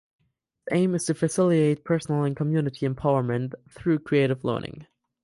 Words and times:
Its 0.65 0.75
aim 0.75 0.95
is 0.95 1.03
to 1.03 1.13
facilitate 1.13 1.83
personal 1.83 2.23
and 2.23 2.35
community 2.35 2.87
empowerment 2.89 3.53
through 3.69 3.99
creative 3.99 4.43
learning. 4.43 4.87